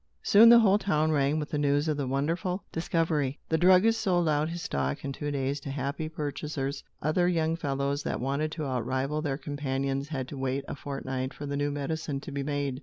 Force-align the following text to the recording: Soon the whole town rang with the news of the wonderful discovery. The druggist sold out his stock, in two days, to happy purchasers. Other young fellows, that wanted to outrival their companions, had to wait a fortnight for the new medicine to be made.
Soon 0.23 0.49
the 0.49 0.57
whole 0.57 0.79
town 0.79 1.11
rang 1.11 1.37
with 1.37 1.51
the 1.51 1.59
news 1.59 1.87
of 1.87 1.95
the 1.95 2.07
wonderful 2.07 2.63
discovery. 2.71 3.37
The 3.49 3.59
druggist 3.59 4.01
sold 4.01 4.27
out 4.27 4.49
his 4.49 4.63
stock, 4.63 5.05
in 5.05 5.11
two 5.13 5.29
days, 5.29 5.59
to 5.59 5.69
happy 5.69 6.09
purchasers. 6.09 6.83
Other 7.03 7.27
young 7.27 7.55
fellows, 7.55 8.01
that 8.01 8.19
wanted 8.19 8.51
to 8.53 8.65
outrival 8.65 9.21
their 9.21 9.37
companions, 9.37 10.07
had 10.07 10.27
to 10.29 10.39
wait 10.39 10.65
a 10.67 10.73
fortnight 10.73 11.35
for 11.35 11.45
the 11.45 11.55
new 11.55 11.69
medicine 11.69 12.19
to 12.21 12.31
be 12.31 12.41
made. 12.41 12.79